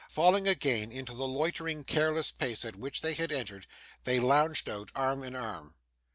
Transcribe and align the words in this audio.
Falling, 0.09 0.47
again, 0.47 0.91
into 0.91 1.13
the 1.13 1.27
loitering, 1.27 1.83
careless 1.83 2.31
pace 2.31 2.65
at 2.65 2.75
which 2.75 3.01
they 3.01 3.13
had 3.13 3.31
entered, 3.31 3.67
they 4.03 4.19
lounged 4.19 4.67
out, 4.67 4.89
arm 4.95 5.21
in 5.23 5.35
arm. 5.35 5.75